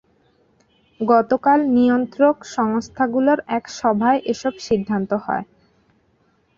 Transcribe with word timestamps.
গতকাল 0.99 1.59
নিয়ন্ত্রক 1.75 2.37
সংস্থাগুলোর 2.55 3.39
এক 3.57 3.63
সভায় 3.79 4.19
এসব 4.31 4.53
সিদ্ধান্ত 4.67 5.11
হয়। 5.25 5.45